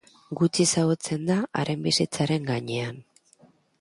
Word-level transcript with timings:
Gutxi 0.37 0.63
ezagutzen 0.69 1.27
da 1.29 1.37
haren 1.61 1.85
bizitzaren 1.89 2.49
gainean. 2.49 2.99